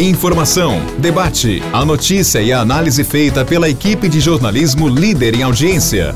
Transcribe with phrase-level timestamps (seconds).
[0.00, 6.12] Informação, debate, a notícia e a análise feita pela equipe de jornalismo líder em audiência.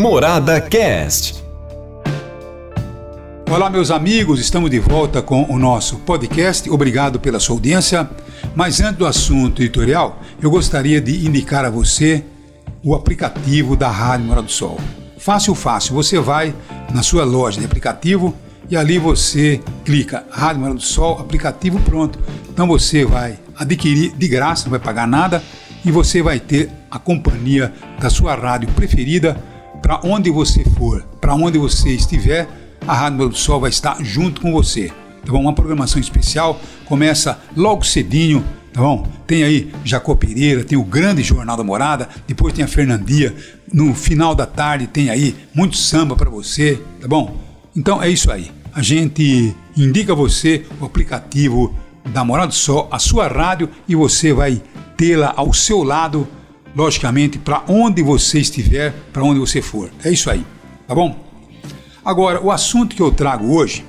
[0.00, 1.42] Morada Cast.
[3.50, 6.70] Olá, meus amigos, estamos de volta com o nosso podcast.
[6.70, 8.08] Obrigado pela sua audiência.
[8.54, 12.22] Mas antes do assunto editorial, eu gostaria de indicar a você
[12.80, 14.78] o aplicativo da Rádio Morada do Sol.
[15.18, 15.96] Fácil, fácil.
[15.96, 16.54] Você vai
[16.94, 18.32] na sua loja de aplicativo
[18.70, 22.18] e ali você clica Rádio Morada do Sol, aplicativo pronto.
[22.48, 25.42] Então você vai adquirir de graça, não vai pagar nada
[25.84, 29.34] e você vai ter a companhia da sua rádio preferida
[29.82, 32.48] para onde você for, para onde você estiver,
[32.86, 34.92] a Rádio Morada do Sol vai estar junto com você.
[35.24, 35.40] Tá bom?
[35.40, 39.06] Uma programação especial começa logo cedinho, tá bom?
[39.26, 43.34] Tem aí Jacó Pereira, tem o grande Jornal da Morada, depois tem a Fernandia,
[43.72, 47.36] no final da tarde tem aí muito samba para você, tá bom?
[47.74, 51.74] Então é isso aí a gente indica você o aplicativo
[52.14, 54.62] da Morada do Sol, a sua rádio, e você vai
[54.96, 56.26] tê-la ao seu lado,
[56.74, 59.90] logicamente, para onde você estiver, para onde você for.
[60.02, 60.46] É isso aí,
[60.88, 61.14] tá bom?
[62.02, 63.84] Agora, o assunto que eu trago hoje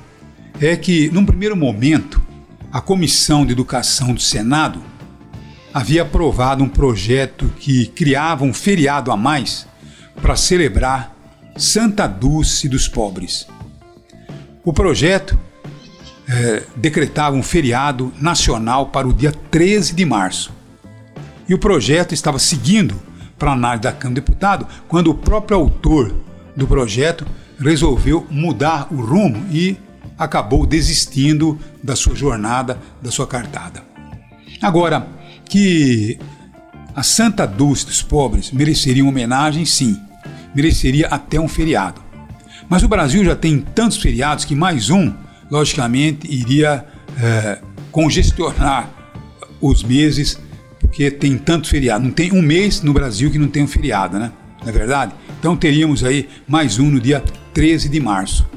[0.60, 2.22] é que, num primeiro momento,
[2.70, 4.84] a Comissão de Educação do Senado
[5.74, 9.66] havia aprovado um projeto que criava um feriado a mais
[10.22, 11.16] para celebrar
[11.56, 13.48] Santa Dulce dos Pobres.
[14.64, 15.38] O projeto
[16.28, 20.52] é, decretava um feriado nacional para o dia 13 de março.
[21.50, 22.96] E o projeto estava seguindo
[23.38, 26.16] para análise da Câmara de Deputados quando o próprio autor
[26.56, 27.26] do projeto
[27.60, 29.76] resolveu mudar o rumo e
[30.18, 33.84] acabou desistindo da sua jornada, da sua cartada.
[34.62, 35.08] Agora,
[35.46, 36.20] que
[36.96, 40.00] a Santa Dulce dos Pobres mereceria uma homenagem, sim,
[40.54, 42.11] mereceria até um feriado.
[42.72, 45.12] Mas o Brasil já tem tantos feriados que mais um,
[45.52, 46.86] logicamente, iria
[47.22, 47.60] é,
[47.92, 48.90] congestionar
[49.60, 50.40] os meses,
[50.80, 52.08] porque tem tantos feriados.
[52.08, 54.32] Não tem um mês no Brasil que não tem um feriado, né?
[54.62, 55.12] Não é verdade?
[55.38, 57.22] Então teríamos aí mais um no dia
[57.54, 58.48] 13 de março.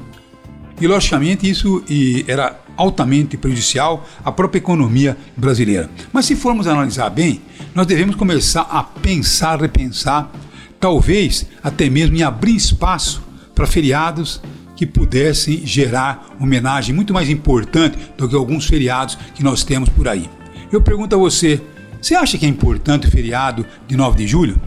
[0.79, 1.83] E logicamente isso
[2.25, 5.89] era altamente prejudicial à própria economia brasileira.
[6.13, 7.41] Mas se formos analisar bem,
[7.73, 10.31] nós devemos começar a pensar, repensar,
[10.79, 13.24] talvez até mesmo em abrir espaço
[13.55, 14.41] para feriados
[14.75, 20.07] que pudessem gerar homenagem muito mais importante do que alguns feriados que nós temos por
[20.07, 20.29] aí.
[20.71, 21.61] Eu pergunto a você:
[22.01, 24.61] você acha que é importante o feriado de 9 de julho?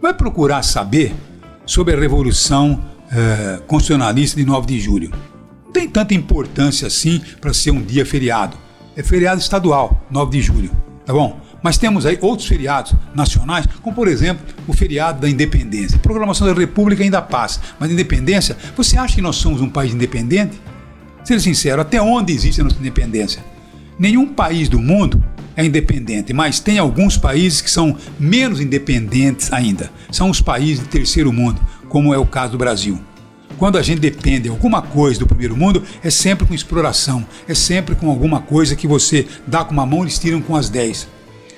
[0.00, 1.12] Vai procurar saber
[1.66, 5.10] sobre a Revolução eh, Constitucionalista de 9 de julho.
[5.66, 8.56] Não tem tanta importância assim para ser um dia feriado.
[8.96, 10.70] É feriado estadual, 9 de julho,
[11.04, 11.40] tá bom?
[11.62, 15.96] Mas temos aí outros feriados nacionais, como por exemplo o feriado da independência.
[15.96, 19.92] A programação da República ainda passa, mas independência, você acha que nós somos um país
[19.92, 20.60] independente?
[21.24, 23.44] Seja sincero, até onde existe a nossa independência?
[23.98, 25.22] Nenhum país do mundo
[25.56, 29.90] é independente, mas tem alguns países que são menos independentes ainda.
[30.10, 33.00] São os países de terceiro mundo, como é o caso do Brasil.
[33.58, 37.54] Quando a gente depende de alguma coisa do primeiro mundo, é sempre com exploração, é
[37.54, 40.70] sempre com alguma coisa que você dá com uma mão e eles tiram com as
[40.70, 41.08] dez.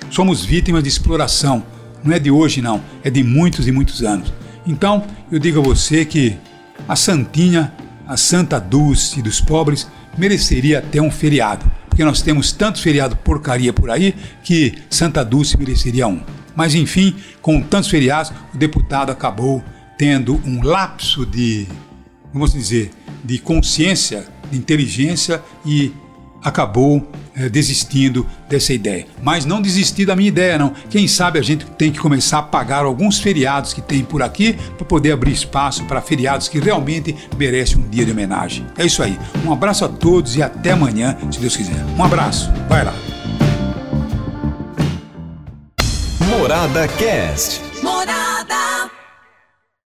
[0.09, 1.63] Somos vítimas de exploração.
[2.03, 2.81] Não é de hoje, não.
[3.03, 4.33] É de muitos e muitos anos.
[4.65, 6.35] Então, eu digo a você que
[6.87, 7.73] a Santinha,
[8.07, 11.69] a Santa Dulce dos pobres, mereceria até um feriado.
[11.87, 16.21] Porque nós temos tantos feriados porcaria por aí que Santa Dulce mereceria um.
[16.55, 19.63] Mas enfim, com tantos feriados, o deputado acabou
[19.97, 21.67] tendo um lapso de,
[22.33, 22.91] vamos dizer,
[23.23, 25.93] de consciência, de inteligência e
[26.43, 29.05] acabou é, desistindo dessa ideia.
[29.21, 30.73] Mas não desisti da minha ideia, não.
[30.89, 34.53] Quem sabe a gente tem que começar a pagar alguns feriados que tem por aqui
[34.77, 38.65] para poder abrir espaço para feriados que realmente merecem um dia de homenagem.
[38.77, 39.17] É isso aí.
[39.45, 41.83] Um abraço a todos e até amanhã, se Deus quiser.
[41.97, 42.51] Um abraço.
[42.67, 42.93] Vai lá.
[46.29, 47.61] Morada Cast.
[47.83, 48.80] Morada.